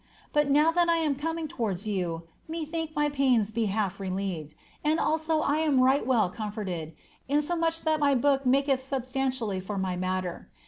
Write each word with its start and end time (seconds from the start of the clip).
But 0.33 0.49
now 0.49 0.71
that 0.71 0.89
I 0.89 0.95
am 0.97 1.13
coming 1.13 1.47
towards 1.47 1.85
you, 1.85 2.23
me 2.47 2.65
thinketh 2.65 2.95
my 2.95 3.07
pains 3.07 3.51
be 3.51 3.65
half 3.67 3.99
relieved, 3.99 4.55
and 4.83 4.99
also 4.99 5.41
I 5.41 5.57
am 5.57 5.79
right 5.79 6.07
well 6.07 6.31
oomforted, 6.31 6.93
insomuch 7.29 7.83
that 7.83 7.99
my 7.99 8.15
book 8.15 8.43
maketh 8.43 8.81
substantially 8.81 9.59
for 9.59 9.77
my 9.77 9.95
matter. 9.95 10.49